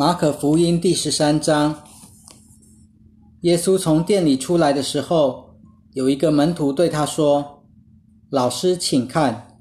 [0.00, 1.78] 马可福音第十三章，
[3.42, 5.50] 耶稣从店里出来的时候，
[5.92, 7.62] 有一个门徒对他说
[8.32, 9.58] ：“老师，请看，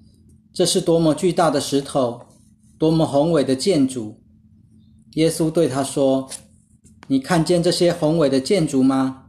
[0.54, 2.22] 这是多么巨大的石头，
[2.78, 4.16] 多么宏伟的建筑。”
[5.16, 6.30] 耶稣对他说
[7.08, 9.24] ：“你看见这些宏伟的建筑吗？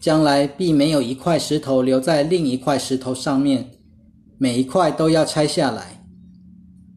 [0.00, 3.70] 将来必没有一块石头留在另一块石头上面，
[4.38, 6.02] 每一块都要拆下来。”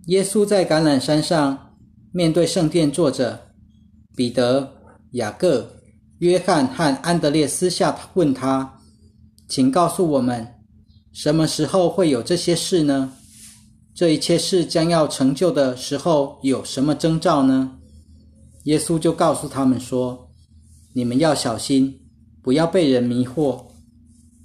[0.08, 1.71] 耶稣在橄榄山上。
[2.14, 3.40] 面对圣殿坐着，
[4.16, 4.70] 彼得、
[5.12, 5.66] 雅各、
[6.20, 8.80] 约翰和安德烈私下问他
[9.48, 10.46] ：“请告诉我们，
[11.14, 13.14] 什么时候会有这些事呢？
[13.94, 17.78] 这一切事将要成就的时候有什么征兆呢？”
[18.66, 20.30] 耶稣就告诉他们说
[20.94, 21.98] ：“你们要小心，
[22.42, 23.64] 不要被人迷惑。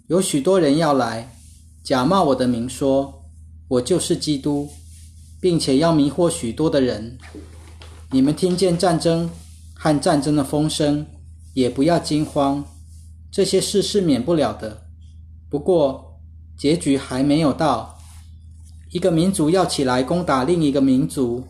[0.07, 1.37] 有许多人要来，
[1.83, 3.25] 假冒我的名，说
[3.67, 4.69] 我就是基督，
[5.41, 7.19] 并且要迷惑许多的人。”
[8.13, 9.29] 你们听见战争
[9.75, 11.05] 和战争的风声，
[11.55, 12.65] 也不要惊慌，
[13.33, 14.87] 这些事是免不了的。
[15.51, 16.21] 不过
[16.57, 17.99] 结局还没有到，
[18.93, 21.45] 一个民族要起来攻打另一个民族，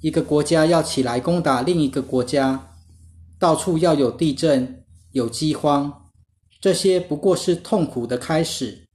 [0.00, 2.68] 一个国家要起来攻打另一个国家，
[3.38, 6.10] 到处要有地震、有饥荒，
[6.60, 8.86] 这些不过是痛苦的开始。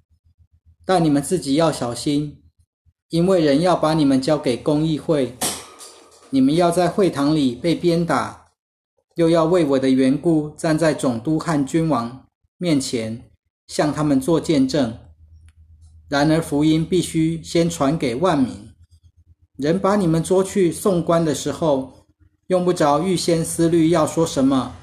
[0.86, 2.44] 但你们自己要小心，
[3.10, 5.34] 因为人要把你们交给公议会。
[6.30, 8.48] 你们要在会堂里被鞭打，
[9.16, 12.26] 又要为我的缘故站在总督和君王
[12.58, 13.32] 面前，
[13.68, 14.98] 向他们做见证。
[16.10, 18.70] 然而福音必须先传给万民。
[19.58, 22.06] 人把你们捉去送官的时候，
[22.48, 24.76] 用不着预先思虑要说什么，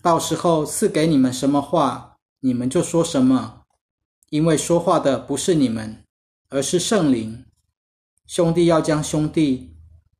[0.00, 3.62] 到时候赐给你们什么话，你们就说什么，
[4.30, 6.04] 因为说话的不是你们，
[6.50, 7.44] 而是圣灵。
[8.26, 9.77] 兄弟要将兄弟。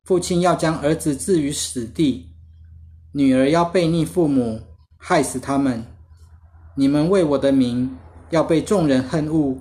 [0.08, 2.30] 父亲要将儿子置于死地，
[3.12, 4.58] 女儿要背逆父母，
[4.96, 5.84] 害死他们。
[6.74, 7.94] 你们为我的名
[8.30, 9.58] 要被众人恨恶，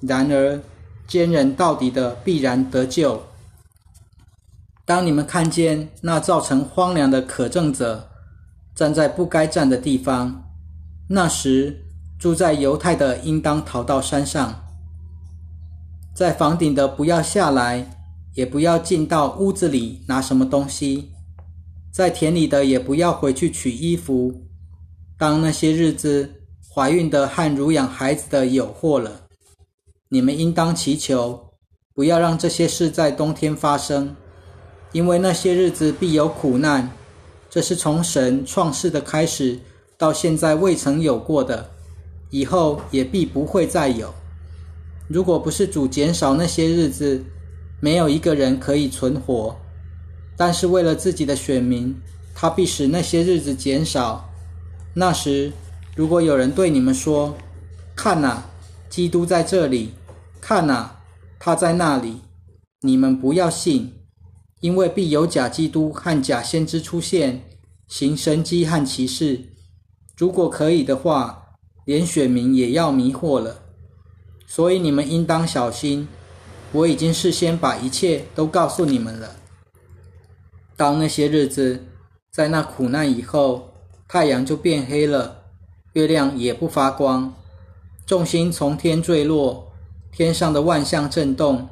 [0.00, 0.60] 然而
[1.06, 3.22] 坚忍到底的必然得救。
[4.84, 8.10] 当你们看见那造成荒凉的可憎者
[8.74, 10.42] 站在不该站的地方，
[11.08, 11.84] 那时
[12.18, 14.60] 住在犹太的应当逃到山上，
[16.12, 17.88] 在房顶的不要下来。
[18.34, 21.10] 也不要进到屋子里拿什么东西，
[21.92, 24.42] 在田里的也不要回去取衣服。
[25.16, 26.28] 当那些日子，
[26.74, 29.22] 怀孕的和乳养孩子的有祸了，
[30.08, 31.52] 你们应当祈求，
[31.94, 34.16] 不要让这些事在冬天发生，
[34.90, 36.90] 因为那些日子必有苦难。
[37.48, 39.60] 这是从神创世的开始
[39.96, 41.70] 到现在未曾有过的，
[42.30, 44.12] 以后也必不会再有。
[45.06, 47.24] 如果不是主减少那些日子，
[47.84, 49.54] 没有一个人可以存活，
[50.38, 51.94] 但是为了自己的选民，
[52.34, 54.30] 他必使那些日子减少。
[54.94, 55.52] 那时，
[55.94, 57.36] 如果有人对你们说
[57.94, 58.48] ：“看啊，
[58.88, 59.88] 基督在这里；
[60.40, 61.02] 看啊，
[61.38, 62.22] 他在那里。”
[62.80, 63.92] 你们不要信，
[64.60, 67.42] 因为必有假基督和假先知出现，
[67.86, 69.42] 行神迹和奇事。
[70.16, 73.60] 如果可以的话，连选民也要迷惑了。
[74.46, 76.08] 所以你们应当小心。
[76.74, 79.36] 我已经事先把一切都告诉你们了。
[80.76, 81.84] 当那些日子，
[82.32, 83.72] 在那苦难以后，
[84.08, 85.44] 太阳就变黑了，
[85.92, 87.32] 月亮也不发光，
[88.04, 89.72] 众星从天坠落，
[90.10, 91.68] 天上的万象震动。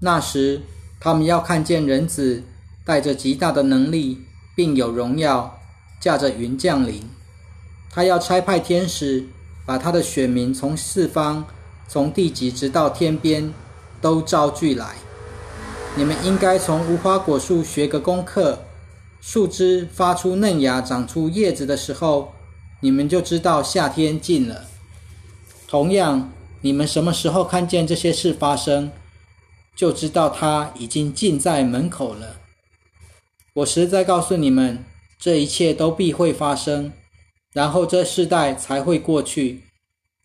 [0.00, 0.60] 那时，
[1.00, 2.42] 他们要看见人子
[2.84, 4.18] 带着极大的能力，
[4.54, 5.58] 并有荣耀，
[5.98, 7.02] 驾着云降临。
[7.90, 9.24] 他要差派天使，
[9.64, 11.46] 把他的选民从四方，
[11.88, 13.50] 从地极直到天边。
[14.04, 14.96] 都招聚来。
[15.96, 18.58] 你们应该从无花果树学个功课。
[19.22, 22.34] 树枝发出嫩芽、长出叶子的时候，
[22.80, 24.66] 你们就知道夏天近了。
[25.66, 28.92] 同样，你们什么时候看见这些事发生，
[29.74, 32.36] 就知道它已经近在门口了。
[33.54, 34.84] 我实在告诉你们，
[35.18, 36.92] 这一切都必会发生，
[37.54, 39.62] 然后这世代才会过去，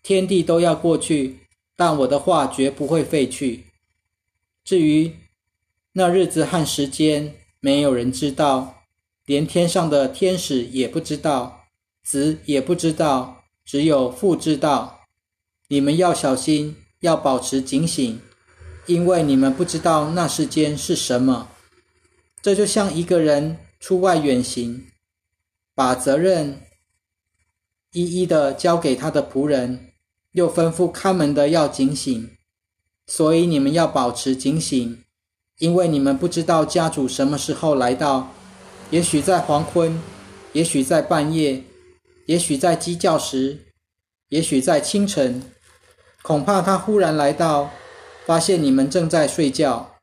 [0.03, 1.39] 天地都要过去，
[1.77, 3.63] 但我的话绝不会废去。
[4.69, 5.11] 至于
[5.93, 8.83] 那日子和时间，没有人知道，
[9.25, 11.65] 连天上的天使也不知道，
[12.03, 15.07] 子也不知道，只有父知道。
[15.69, 18.21] 你们要小心，要保持警醒，
[18.85, 21.49] 因为你们不知道那世间是什么。
[22.39, 24.85] 这就像一个人出外远行，
[25.73, 26.61] 把责任
[27.93, 29.93] 一一的交给他的仆人，
[30.33, 32.29] 又吩咐看门的要警醒。
[33.09, 35.03] 所以你们要保持警醒，
[35.57, 38.31] 因为你们不知道家主什么时候来到。
[38.91, 39.99] 也许在黄昏，
[40.53, 41.63] 也许在半夜，
[42.27, 43.65] 也许在鸡叫时，
[44.29, 45.41] 也许在清晨。
[46.21, 47.71] 恐怕他忽然来到，
[48.27, 49.95] 发现你们正在睡觉。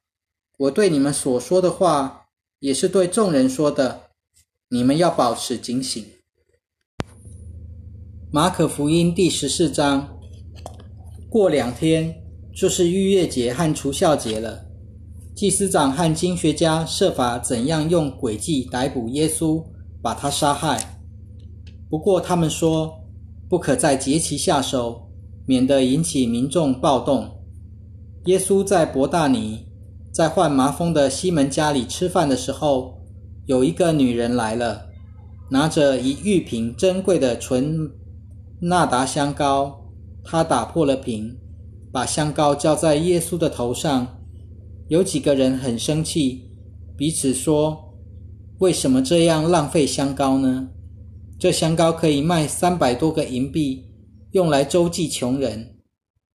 [0.59, 2.27] 我对你们所说的话，
[2.59, 4.01] 也是对众人说的。
[4.69, 6.05] 你们要保持警醒。
[8.33, 10.19] 马可福音第十四章。
[11.31, 12.26] 过两天
[12.57, 14.65] 就是逾越节和除孝节了。
[15.35, 19.63] 祭司长和经学家设法怎样用诡计逮捕耶稣，
[20.01, 20.99] 把他杀害。
[21.91, 22.95] 不过他们说，
[23.47, 25.07] 不可在节期下手，
[25.45, 27.31] 免得引起民众暴动。
[28.25, 29.67] 耶稣在伯大尼，
[30.11, 32.99] 在患麻风的西门家里吃饭的时候，
[33.45, 34.87] 有一个女人来了，
[35.51, 37.91] 拿着一玉瓶珍贵的纯
[38.63, 39.83] 纳达香膏。
[40.25, 41.37] 她打破了瓶，
[41.97, 44.23] 把香膏浇在耶稣的头上。
[44.89, 46.51] 有几个人很生气，
[46.95, 47.95] 彼此说
[48.61, 50.69] ：“为什么这样浪费香膏呢？
[51.39, 53.87] 这香膏可以卖三百多个银币，
[54.33, 55.79] 用来周济穷人。”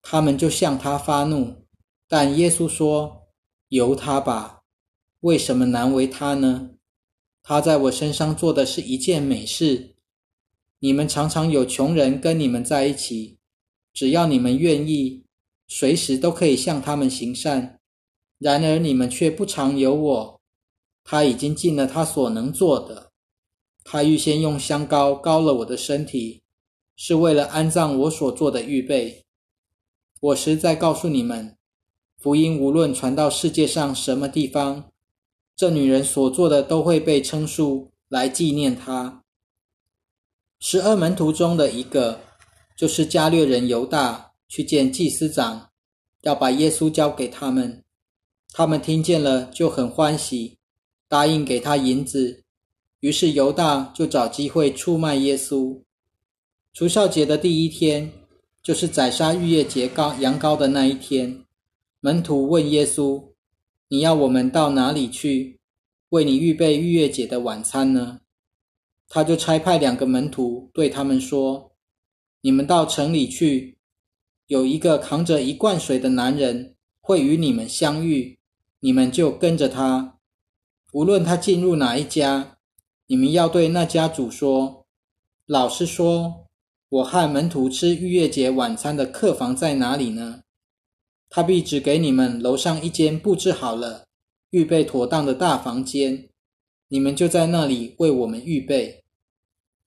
[0.02, 1.66] 他们就向他发怒，
[2.08, 3.28] 但耶稣说
[3.68, 4.62] ：“由他吧，
[5.20, 6.70] 为什么难为他呢？
[7.44, 9.98] 他在我身上做的是一件美事。
[10.80, 13.40] 你们常常有穷人跟你们在一起，
[13.94, 15.26] 只要你们愿意，
[15.70, 17.80] 随时都可以向他们行善。”
[18.38, 20.42] 然而你们却不常有我。
[21.04, 23.12] 他已经尽了他所能做的。
[23.84, 26.44] 他预先用香膏膏了我的身体，
[26.96, 29.24] 是为了安葬我所做的预备。
[30.20, 31.58] 我实在告诉你们，
[32.18, 34.92] 福音无论传到世界上什么地方，
[35.56, 39.24] 这女人所做的都会被称述来纪念她。
[40.60, 42.22] 十二门徒中的一个，
[42.78, 45.70] 就是加略人犹大，去见祭司长，
[46.24, 47.86] 要把耶稣交给他们。
[48.52, 50.58] 他们听见了就很欢喜，
[51.08, 52.44] 答应给他银子。
[53.00, 55.82] 于是犹大就找机会出卖耶稣。
[56.74, 58.12] 除孝节的第一天，
[58.62, 61.46] 就是宰杀逾越节羔羊羔的那一天。
[62.02, 63.24] 门徒问耶稣
[63.90, 65.60] ：“你要我们到哪里去，
[66.10, 68.20] 为你预备逾越节的晚餐呢？”
[69.08, 71.72] 他就差派两个门徒对他们说
[72.42, 73.79] ：“你们到城里去，
[74.50, 78.36] 有一个扛着一罐水的男人会与你们相遇。”
[78.82, 80.20] 你们就跟着他，
[80.94, 82.56] 无论他进入哪一家，
[83.08, 84.86] 你们要对那家主说
[85.46, 86.48] ：“老实说，
[86.88, 90.44] 我和门徒吃逾越节晚餐的客房在哪里呢？”
[91.30, 94.06] 他必指给你们楼上一间布置好了、
[94.52, 96.30] 预备妥当的大房间，
[96.88, 99.04] 你们就在那里为我们预备。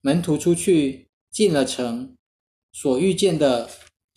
[0.02, 2.14] 门徒出去进了城，
[2.74, 3.70] 所遇见的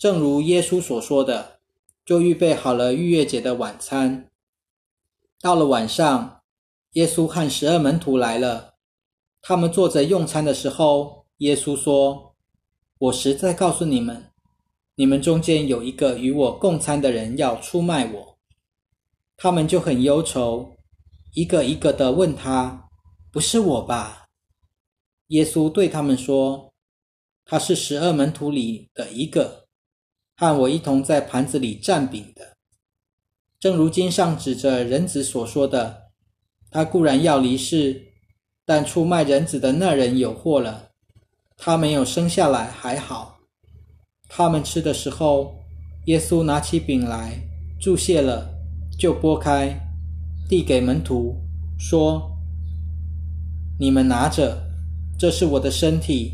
[0.05, 1.61] 正如耶稣所说的，
[2.05, 4.29] 就预备好了逾越节的晚餐。
[5.41, 6.43] 到了晚上，
[6.91, 8.75] 耶稣和十二门徒来了。
[9.41, 12.35] 他们坐着用餐的时候，耶稣说
[12.99, 14.31] ：“我实在告诉你们，
[14.93, 18.37] 你们中间有一个与我共餐的人要出卖我。”
[19.35, 20.75] 他们就很忧愁，
[21.33, 22.91] 一个一个的问他
[23.33, 24.27] ：“不是我吧？”
[25.29, 26.75] 耶稣对他们说
[27.43, 29.64] ：“他是十二门徒里的一个，
[30.35, 32.55] 和我一同在盘子里蘸饼的。”
[33.59, 36.03] 正如经上指着人子所说的，
[36.69, 37.99] 他固然要离世，
[38.65, 40.89] 但出卖人子的那人有祸了。
[41.57, 43.39] 他没有生下来还好。
[44.27, 45.55] 他们吃的时候，
[46.05, 47.39] 耶稣拿起饼来，
[47.79, 48.50] 注谢了，
[49.00, 49.79] 就拨开，
[50.50, 51.36] 递给门徒，
[51.79, 52.29] 说
[53.79, 54.62] ：“你们拿着，
[55.17, 56.33] 这是我的身体。”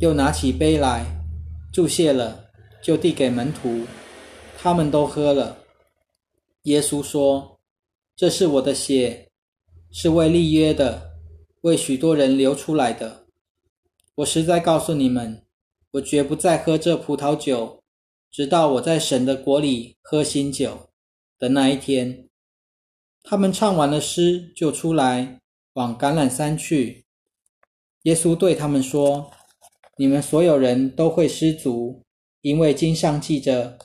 [0.00, 1.06] 又拿起杯来，
[1.72, 2.45] 注谢了，
[2.86, 3.84] 就递给门徒，
[4.56, 5.58] 他们都喝了。
[6.62, 7.58] 耶稣说
[8.14, 9.28] ：“这是我的血，
[9.90, 11.10] 是为立约的，
[11.62, 13.26] 为许多人流出来的。
[14.14, 15.44] 我实在告诉你们，
[15.94, 17.82] 我绝不再喝这葡萄酒，
[18.30, 20.90] 直到我在神的国里喝新酒
[21.40, 22.28] 的那一天。”
[23.24, 25.40] 他们唱完了诗，就出来
[25.72, 27.04] 往橄榄山去。
[28.02, 29.32] 耶稣对他们说
[29.98, 32.04] ：“你们所有人都会失足，
[32.40, 33.78] 因为经上记着，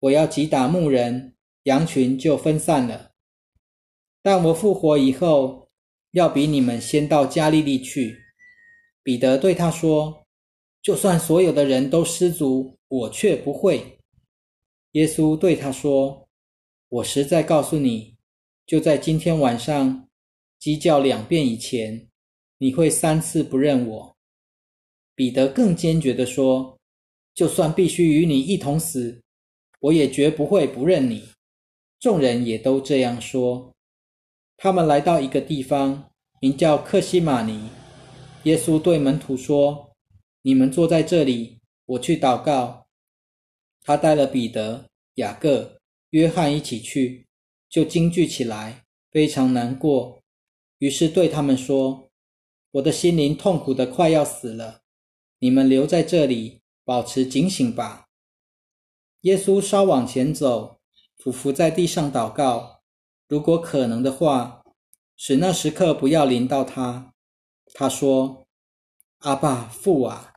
[0.00, 3.10] 我要击打牧人。”羊群就分散了，
[4.22, 5.68] 但我复活以后，
[6.12, 8.16] 要比你们先到加利利去。
[9.02, 10.26] 彼得对他说
[10.80, 13.98] ：“就算所有的人都失足，我却不会。”
[14.92, 16.26] 耶稣对他说
[16.88, 18.16] ：“我实在告诉你，
[18.66, 20.08] 就在今天晚上，
[20.58, 22.08] 鸡叫两遍以前，
[22.56, 24.16] 你会三次不认我。”
[25.14, 26.78] 彼得更坚决地说
[27.40, 29.22] ：“就算必须与你一同死，
[29.78, 31.30] 我也绝不会不认你。”
[31.98, 33.72] 众人也都这样说。
[34.58, 37.70] 他们来到一个地方，名叫克西马尼。
[38.42, 39.96] 耶稣对门徒说
[40.44, 42.86] ：“你们坐在这里，我去祷告。”
[43.80, 45.78] 他带了彼得、雅各、
[46.10, 47.24] 约翰一起去，
[47.70, 50.20] 就惊惧起来，非常难过。
[50.76, 52.10] 于是对他们说
[52.72, 54.82] ：“我的心灵痛苦的快要死了，
[55.38, 56.59] 你们留在这里，
[56.90, 58.08] 保持警醒吧。”
[59.22, 60.80] 耶稣稍往前走，
[61.22, 62.80] 匍匐在地上祷告。
[63.28, 64.64] 如果可能的话，
[65.16, 67.12] 使那时刻不要临到他。
[67.74, 68.44] 他说
[69.22, 70.32] ：“阿爸父啊，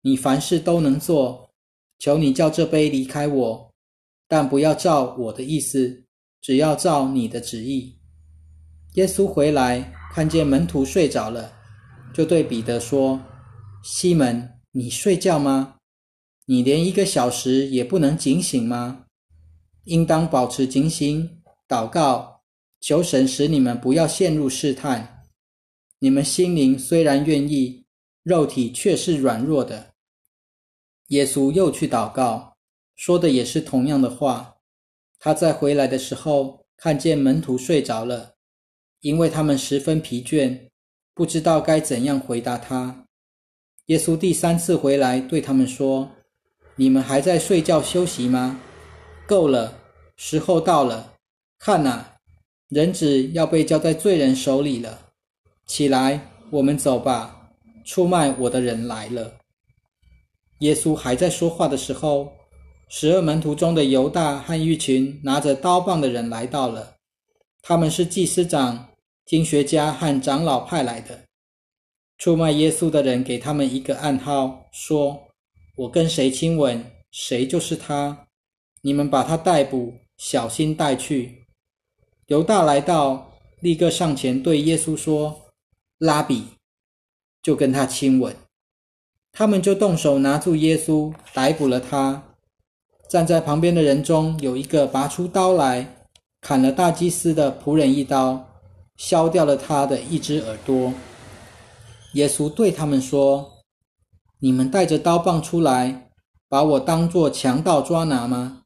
[0.00, 1.52] 你凡事都能做，
[2.00, 3.72] 求你叫这杯离开我，
[4.26, 6.04] 但不要照我的意思，
[6.40, 7.96] 只要照你的旨意。”
[8.94, 11.52] 耶稣回来，看见门徒睡着了，
[12.12, 13.20] 就对彼得说
[13.84, 15.76] ：“西门，你睡觉吗？
[16.46, 19.06] 你连一个小时也不能警醒吗？
[19.84, 22.42] 应当保持警醒，祷告，
[22.80, 25.22] 求神使你们不要陷入试探。
[26.00, 27.84] 你们心灵虽然愿意，
[28.22, 29.94] 肉体却是软弱的。”
[31.08, 32.56] 耶稣又去祷告，
[32.96, 34.56] 说的也是同样的话。
[35.18, 38.34] 他在回来的时候，看见门徒睡着了。
[39.00, 40.68] 因为他们十分疲倦，
[41.12, 43.06] 不知道该怎样回答他。
[43.86, 46.08] 耶稣第三次回来，对他们说
[46.76, 48.60] ：“你们还在睡觉休息吗？
[49.26, 49.78] 够了，
[50.16, 51.14] 时候到了。
[51.58, 52.16] 看哪，
[52.68, 55.08] 人子要被交在罪人手里了。
[55.66, 57.50] 起来，我们走吧。
[57.84, 59.38] 出卖我的人来了。”
[60.60, 62.32] 耶稣还在说话的时候，
[62.88, 66.96] 十二门徒中的犹大和一群拿着刀棒的人来到了，
[67.60, 68.88] 他们是祭司长。
[69.24, 71.20] 经学家和长老派来的
[72.18, 75.28] 出卖耶稣的人，给他们一个暗号，说
[75.76, 78.26] ：“我跟谁亲吻，谁就是他。
[78.82, 81.46] 你们把他逮捕，小心带去。”
[82.28, 85.40] 犹大来到，立刻上前对耶稣说
[85.98, 86.44] ：“拉比！”
[87.42, 88.34] 就跟他亲吻。
[89.32, 92.22] 他们就动手拿住耶稣，逮捕了他。
[93.08, 96.06] 站在旁边的人中有一个拔出刀来，
[96.40, 98.48] 砍了大祭司的仆人一刀。
[98.98, 100.92] 削掉了他的一只耳朵。
[102.12, 103.50] 耶稣对他们说
[104.44, 106.10] ：“你们带着刀棒出来，
[106.48, 108.62] 把我当作强盗抓拿吗？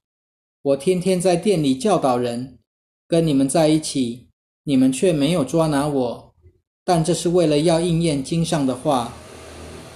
[0.63, 2.59] 我天天在店里教导人，
[3.07, 4.31] 跟你们在一起，
[4.65, 6.35] 你们却没有抓拿我。
[6.83, 9.13] 但这是为了要应验经上的话。”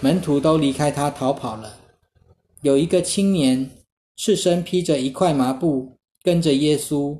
[0.02, 1.76] 门徒都离开他逃跑了。
[2.60, 3.70] 有一个青年，
[4.16, 7.18] 赤身披着一块麻布，跟着耶稣。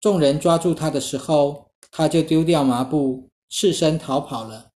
[0.00, 4.72] 众人抓住他的时候，他就丢掉麻布，赤身逃跑了。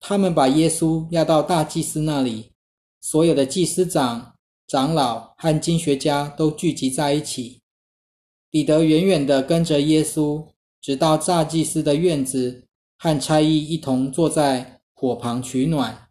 [0.00, 2.52] 他们把耶稣押到大祭司那里，
[3.00, 4.36] 所有的祭司长、
[4.66, 7.60] 长老和经学家都聚集在一起。
[8.50, 10.46] 彼得远远地跟着耶稣，
[10.80, 16.08] 直到大祭司的院子，和差役一同坐在火旁取暖。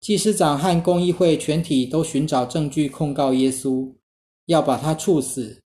[0.00, 3.94] 祭司长和公议会全体都寻找证据控告耶稣，
[4.46, 5.62] 要把他处死，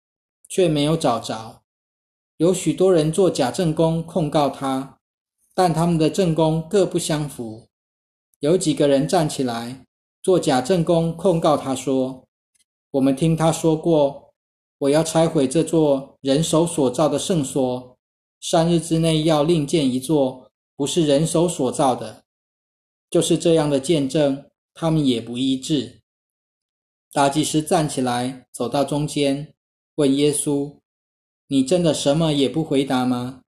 [0.48, 1.62] 却没有找着。
[2.38, 4.98] 有许多人做假证供控告他，
[5.54, 7.68] 但他们的正宫各不相符。
[8.40, 9.86] 有几个人站起来
[10.22, 12.26] 做假正宫控告他说
[12.92, 14.34] ：“我们听他说过，
[14.78, 17.96] 我要拆毁这座人手所造的圣所，
[18.40, 22.24] 三日之内要另建一座不是人手所造的。”
[23.08, 26.00] 就是这样的见证，他们也不一致。
[27.12, 29.54] 大祭司站起来走到中间，
[29.94, 30.78] 问耶稣。
[31.46, 33.43] 你真的什么也不回答吗？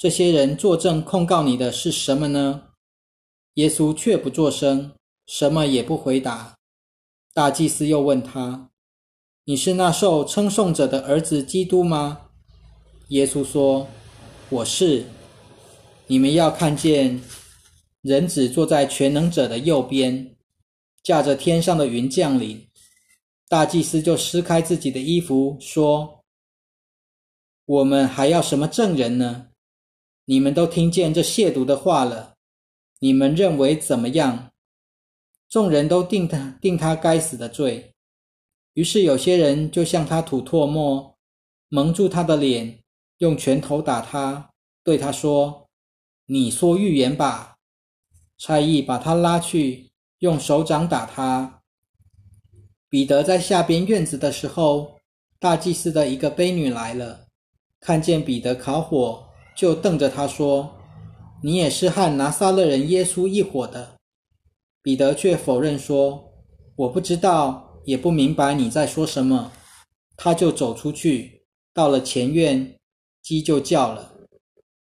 [0.00, 2.68] 这些人作证控告你的是什么呢？
[3.56, 4.92] 耶稣却不作声，
[5.26, 6.56] 什么也不回答。
[7.34, 8.70] 大祭司又问他
[9.44, 12.30] ：“你是那受称颂者的儿子基督吗？”
[13.08, 13.86] 耶稣说
[14.48, 15.04] ：“我是。
[16.06, 17.20] 你们要看见
[18.00, 20.34] 人子坐在全能者的右边，
[21.02, 22.66] 驾着天上的云降临。”
[23.50, 26.24] 大祭司就撕开自己的衣服说。
[27.66, 29.48] 我们还要什么证人呢？
[30.24, 32.34] 你们都听见这亵渎的话了，
[32.98, 34.52] 你们认为怎么样？
[35.48, 37.94] 众人都定他定他该死的罪。
[38.74, 41.16] 于是有些人就向他吐唾沫，
[41.68, 42.78] 蒙住他的脸，
[43.18, 44.50] 用拳头打他，
[44.84, 45.68] 对他说
[46.26, 47.56] ：“你说预言吧。”
[48.38, 51.62] 差役把他拉去，用手掌打他。
[52.88, 55.00] 彼得在下边院子的时候，
[55.38, 57.26] 大祭司的一个婢女来了。
[57.80, 59.29] 看见彼得烤火，
[59.60, 60.74] 就瞪着他说
[61.44, 63.96] ：“你也是和拿撒勒人耶稣一伙的。”
[64.80, 66.32] 彼得却否认说
[66.76, 69.52] ：“我不知道，也不明白你在说什么。”
[70.16, 71.42] 他就走出去，
[71.74, 72.74] 到了前院，
[73.20, 74.14] 鸡就叫了。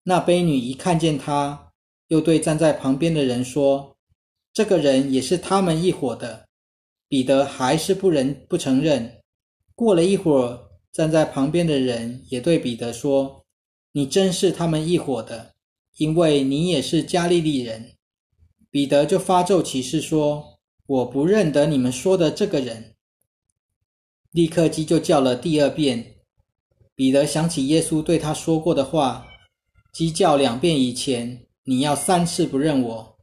[0.04, 1.72] 那卑女一看见他，
[2.06, 3.96] 又对站在旁边的人说
[4.54, 6.46] ：“这个人也是他们一伙的。”
[7.10, 9.18] 彼得还是不认不承认。
[9.74, 13.39] 过了一会儿，站在旁边的人也对彼得说
[13.92, 15.54] ：“你真是他们一伙的，
[15.96, 17.96] 因为你也是加利利人。”
[18.70, 22.94] 彼得就发咒起誓说：“我不认得你们说的这个人。”
[24.30, 26.18] 立刻鸡就叫了第二遍。
[26.94, 29.26] 彼得想起耶稣对他说过的话
[29.92, 33.18] ：“鸡叫两遍以前，你要三次不认我。”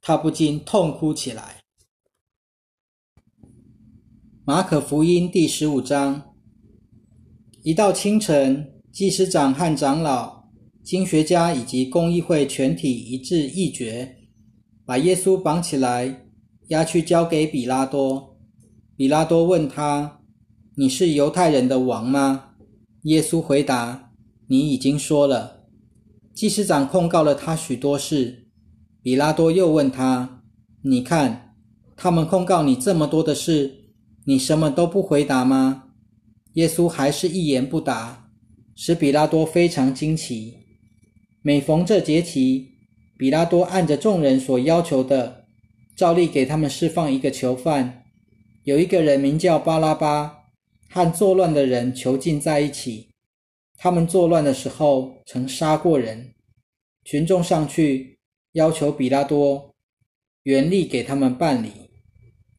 [0.00, 1.62] 他不禁痛哭起来。
[4.44, 6.36] 马可福音第十五章。
[7.64, 10.44] 一到清晨，祭司长和长老、
[10.82, 14.16] 经学家以及公议会全体一致议决。
[14.86, 16.28] 把耶稣绑起来，
[16.68, 18.38] 押去交给比拉多。
[18.96, 20.22] 比拉多问他
[20.76, 22.54] ：“你是犹太人的王吗？”
[23.04, 24.12] 耶稣回答
[24.48, 25.66] ：“你已经说了。”
[26.32, 28.46] 祭司长控告了他许多事。
[29.02, 30.42] 比拉多又问他
[30.80, 31.54] ：“你看，
[31.98, 33.90] 他们控告你这么多的事，
[34.24, 35.82] 你什么都不回答吗？”
[36.56, 38.25] 耶稣还是一言不答，
[38.76, 40.58] 使比拉多非常惊奇。
[41.40, 42.68] 每逢这节期，
[43.18, 45.46] 比拉多按着众人所要求的，
[45.96, 48.04] 照例给他们释放一个囚犯。
[48.64, 50.44] 有一个人名叫巴拉巴，
[50.90, 53.08] 和作乱的人囚禁在一起。
[53.78, 56.34] 他们作乱的时候曾杀过人。
[57.04, 58.18] 群众上去
[58.52, 59.74] 要求比拉多
[60.42, 61.70] 原力给他们办理。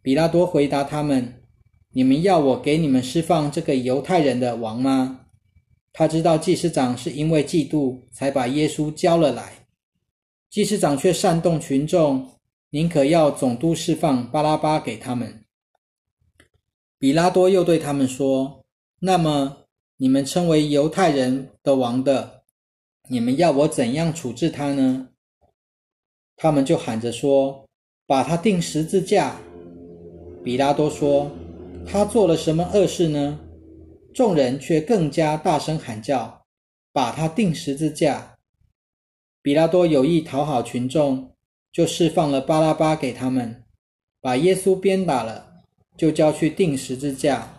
[0.02, 1.44] 比拉多回答他们
[1.94, 5.26] ：“你们要我给你们释放这个犹太人的王吗？”
[5.98, 9.66] 他知道祭司长是因为嫉妒才把耶稣交了来。
[10.48, 12.34] 祭司长却煽动群众，
[12.70, 15.44] 宁可要总督释放巴拉巴给他们。
[17.00, 18.64] 比拉多又对他们说
[19.02, 19.66] ：“那么，
[19.98, 22.44] 你们称为犹太人的王的，
[23.10, 25.10] 你们要我怎样处置他呢？”
[26.38, 27.66] 他们就喊着说
[28.06, 29.36] ：“把他钉十字架。”
[30.46, 31.32] 比拉多说
[31.92, 33.40] ：“他做了什么恶事呢？”
[34.18, 36.48] 众人却更加大声喊叫
[36.92, 38.40] ：“把他钉十字架！”
[39.44, 41.36] 比拉多有意讨好群众，
[41.72, 43.64] 就释放了巴拉巴给他们，
[44.20, 45.62] 把耶稣鞭打了，
[45.96, 47.54] 就叫去钉十字架。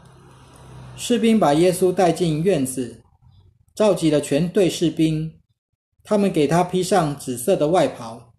[0.96, 3.04] 士兵把耶稣带进院子，
[3.72, 5.38] 召集了全队士兵，
[6.02, 8.32] 他们给他披上紫色的外袍，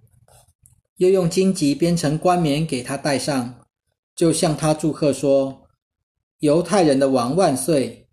[0.97, 3.61] 又用荆棘编成冠冕给他戴上，
[4.13, 5.69] 就向他祝贺说
[6.39, 8.07] ：“犹太人的王万岁！”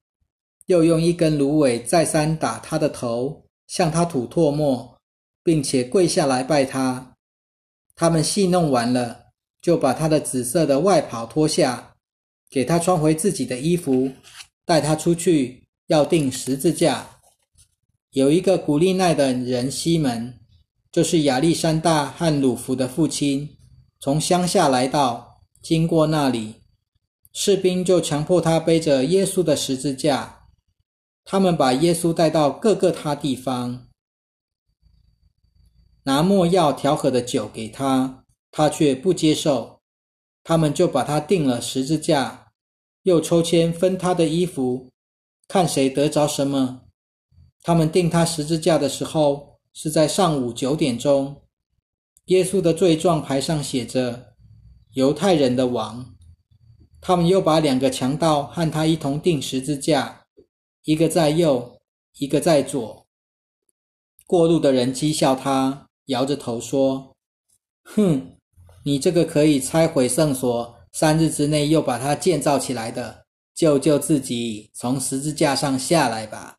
[0.66, 4.96] 又用一根芦苇再三打他的头，向他吐唾沫。
[5.46, 7.14] 并且跪下来拜他。
[7.94, 9.26] 他们戏弄完了，
[9.62, 11.94] 就把他的紫色的外袍脱下，
[12.50, 14.10] 给他穿回自己的衣服，
[14.64, 17.08] 带他出去要钉十字架。
[18.10, 20.34] 有一个古利奈的人西门，
[20.90, 23.48] 就是亚历山大和鲁弗的父亲，
[24.00, 26.54] 从乡下来到，经过那里，
[27.32, 30.35] 士兵就强迫他背着耶稣的十字架。
[31.28, 33.88] 他们把耶稣带到各个他地方。
[36.04, 39.80] 拿墨药调和的酒给他，他却不接受。
[40.44, 42.52] 他们就把他钉了十字架，
[43.02, 44.92] 又抽签分他的衣服，
[45.48, 46.82] 看谁得着什么。
[47.64, 51.42] 他们钉他十字架的时候是在上午九点钟。
[52.26, 54.34] 耶稣的罪状牌上写着
[54.94, 56.14] “犹太人的王”。
[57.02, 60.25] 他们又把两个强盗和他一同钉十字架，
[60.86, 61.80] 一个在右，
[62.18, 63.04] 一个在左。
[64.24, 65.88] 过路的人讥笑他。
[66.06, 67.16] 摇着头说
[67.82, 68.36] ：“哼，
[68.84, 76.58] 你这个可以拆毁圣所，三日之内又把它建造起来的，救救自己，从十字架上下来吧。”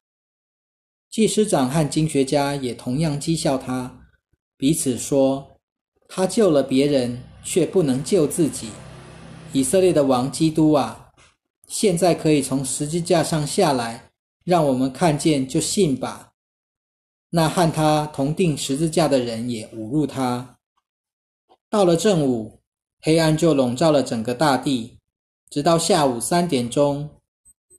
[1.10, 4.10] 祭司长和经学家也同样讥笑他，
[4.58, 5.58] 彼此说
[6.10, 8.68] ：“他救了别人，却不能救自己。
[9.54, 11.12] 以色列的王基督啊，
[11.70, 14.12] 现在可以从十字架上下来，
[14.48, 16.32] 让我们看见就信吧。”
[17.30, 20.58] 那和他同定十字架的人也侮辱他。
[21.70, 22.62] 到了正午，
[23.02, 24.98] 黑暗就笼罩了整个大地，
[25.50, 27.10] 直到下午三点钟。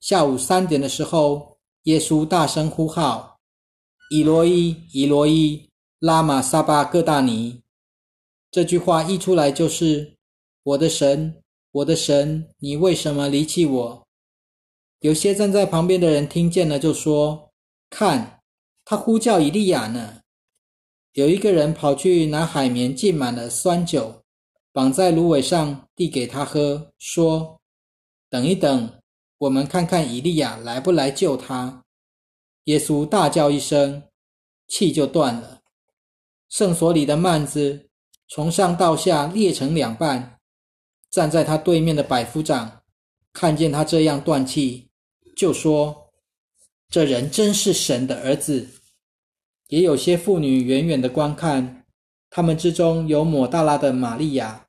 [0.02, 3.40] 下午三点的时候，耶稣大声呼号
[4.12, 7.62] ：“以罗伊，以罗伊，拉玛撒巴各大尼。”
[8.52, 10.16] 这句话一出来就是
[10.62, 14.07] ：“我的神，我的神，你为什么离弃我？”
[15.00, 17.52] 有些站在旁边的人听见了，就说
[17.88, 18.42] ：“看。”
[18.84, 20.22] 他呼叫以利亚呢。
[21.12, 24.22] 有一个人跑去拿海绵浸满了酸酒，
[24.72, 27.61] 绑在芦苇上递给他喝，说
[28.30, 28.90] ：“等一等，
[29.38, 31.84] 我们看看以利亚来不来救他。”
[32.64, 34.04] 耶稣大叫一声
[34.68, 35.61] ：“气就断了。
[36.48, 37.90] 圣所里的幔子
[38.26, 40.40] 从上到下裂成两半。
[41.11, 42.82] 站在他对面的百夫长
[43.32, 44.88] 看见他这样断气，
[45.38, 46.11] 就说
[46.90, 48.66] ：“这人真是神的儿子。”
[49.70, 51.85] 也有些妇女远远的观看，
[52.29, 54.66] 他们之中有抹大拉的玛利亚、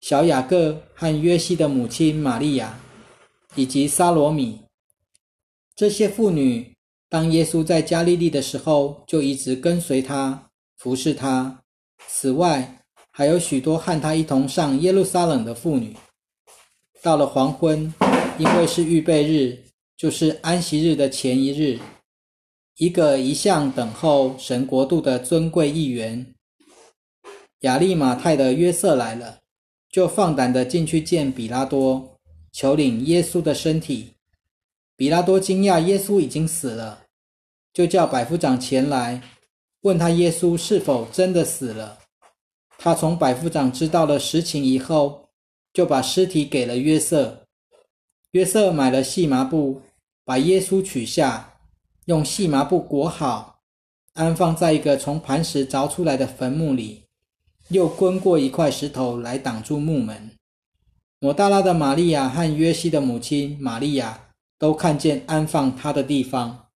[0.00, 2.78] 小雅各和约西的母亲玛利亚，
[3.56, 4.60] 以及萨罗米。
[5.74, 6.76] 这些妇女
[7.08, 11.60] 当耶稣在加利利的时候，就一直跟随他，服侍他。
[12.06, 15.96] 此外，还有许多和他一同上耶路撒冷的妇女。
[17.02, 17.92] 到了黄昏，
[18.38, 19.63] 因为是预备日，
[20.04, 21.80] 就是安息日的前一日。
[22.76, 26.34] 一个一向等候神国度的尊贵议员
[27.60, 29.38] 亚利马泰的约瑟来了，
[29.90, 32.18] 就放胆的进去见比拉多，
[32.52, 34.10] 求领耶稣的身体。
[34.94, 37.04] 比拉多惊讶耶稣已经死了，
[37.72, 39.22] 就叫百夫长前来，
[39.80, 41.98] 问他耶稣是否真的死了。
[42.76, 45.30] 他从百夫长知道了实情以后，
[45.72, 47.46] 就把尸体给了约瑟。
[48.32, 49.80] 约瑟买了细麻布，
[50.24, 51.50] 把耶稣取下。
[52.06, 53.60] 用细麻布裹好，
[54.12, 57.04] 安放在一个从磐石凿出来的坟墓里，
[57.70, 60.32] 又滚过一块石头来挡住墓门。
[61.18, 64.20] 抹大拉的玛利亚和约西的母亲玛利亚
[64.58, 66.66] 都看见安放他的地方。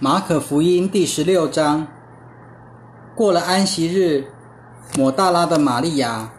[0.00, 1.86] 马可福音第十六章，
[3.14, 4.26] 过了安息日，
[4.98, 6.32] 抹大拉的玛利亚、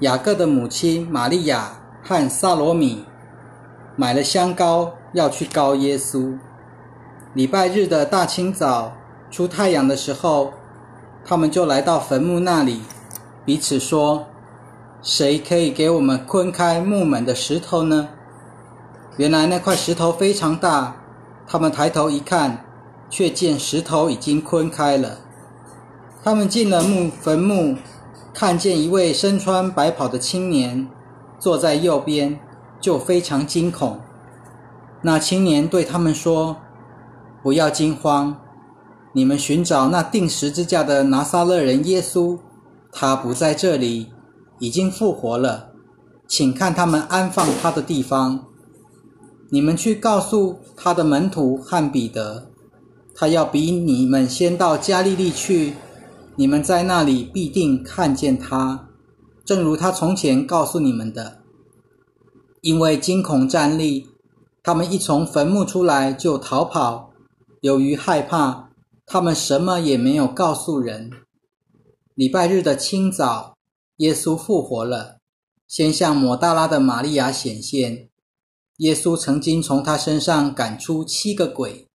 [0.00, 3.02] 雅各的母亲玛利亚和萨罗米
[3.98, 4.94] 买了香膏。
[5.14, 6.36] 要去告耶稣。
[7.32, 8.92] 礼拜日的大清早，
[9.30, 10.52] 出太阳的时候，
[11.24, 12.82] 他们就来到坟墓那里，
[13.46, 14.26] 彼此说
[15.02, 18.10] ：“谁可以给我们坤开墓门的石头呢？”
[19.16, 20.96] 原来那块石头非常大，
[21.46, 22.66] 他们抬头一看，
[23.08, 25.20] 却见石头已经坤开了。
[26.22, 27.78] 他们进了墓坟墓，
[28.34, 30.86] 看见一位身穿白袍的青年
[31.38, 32.38] 坐在右边，
[32.80, 34.00] 就非常惊恐。
[35.02, 36.56] 那青年对他们说
[37.42, 38.36] ：“不要惊慌，
[39.12, 42.38] 你们寻找那定时之架的拿撒勒人耶稣，
[42.92, 44.12] 他不在这里，
[44.58, 45.70] 已经复活了。
[46.26, 48.44] 请看他们安放他的地方。
[49.50, 52.50] 你们去告诉他的门徒汉彼得，
[53.14, 55.74] 他要比你们先到加利利去，
[56.36, 58.88] 你们在那里必定看见他，
[59.44, 61.37] 正如他从前告诉你们的。
[62.62, 64.06] 因为惊恐站立。”
[64.62, 67.10] 他们一从坟墓出来就逃跑，
[67.62, 68.70] 由于害怕，
[69.06, 71.10] 他们什么也没有告诉人。
[72.14, 73.56] 礼拜日的清早，
[73.98, 75.20] 耶稣复活了，
[75.66, 78.10] 先向抹大拉的玛利亚显现。
[78.78, 81.88] 耶稣曾经从他身上赶出七个鬼，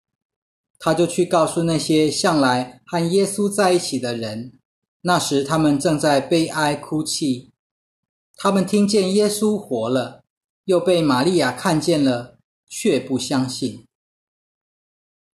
[0.80, 4.54] 他就去告诉那些向来和耶稣在一起的人。
[5.02, 7.52] 那时他们正在悲哀哭泣。
[8.36, 10.23] 他们听见耶稣活了，
[10.66, 12.34] 又被玛利亚看见了。
[12.76, 13.86] 却不相信。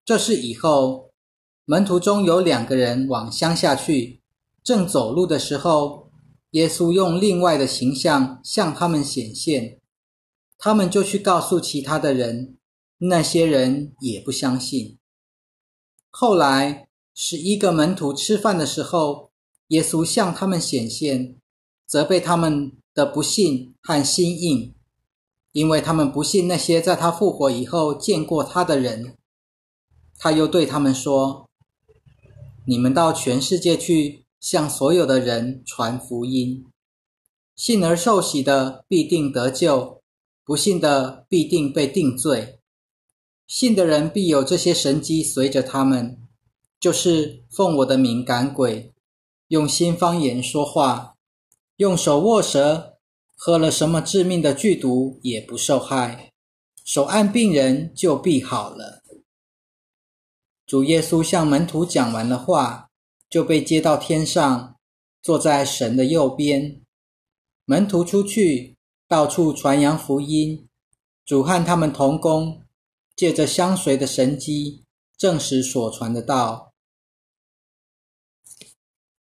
[0.04, 1.14] 这是以后
[1.64, 4.22] 门徒中有两个人往乡下去，
[4.62, 6.12] 正走路的时候，
[6.52, 9.80] 耶稣用另外的形象向他们显现，
[10.58, 12.58] 他们就去告诉其他的人，
[12.98, 15.00] 那些人也不相信。
[16.10, 19.32] 后来十一个门徒吃饭的时候，
[19.68, 21.38] 耶稣向他们显现，
[21.88, 24.76] 责备他们的不信和心硬。
[25.52, 29.16] 因为他们不信那些在他复活以后见过他的人，
[30.18, 31.50] 他又对他们说
[32.66, 36.66] ：“你们到全世界去，向所有的人传福音。
[37.56, 40.02] 信而受洗的必定得救，
[40.46, 42.60] 不信的必定被定罪。
[43.48, 46.20] 信的人必有这些神迹随着他们，
[46.80, 48.94] 就是奉我的名赶鬼，
[49.48, 51.16] 用新方言说话，
[51.78, 52.98] 用手握蛇。”
[53.42, 56.34] 喝了什么致命的剧毒也不受害，
[56.84, 59.02] 手按病人就必好了。
[60.66, 62.90] 主耶稣向门徒讲完了话，
[63.30, 64.76] 就被接到天上，
[65.22, 66.82] 坐在神的右边。
[67.64, 68.76] 门徒出去，
[69.08, 70.68] 到处传扬福音。
[71.26, 72.62] 主和他们同工，
[73.16, 74.84] 借着相随的神机，
[75.18, 76.69] 证实所传的道。